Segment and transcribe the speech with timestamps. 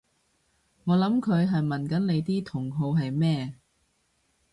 [0.83, 3.53] 我諗佢係問緊你啲同好係咩？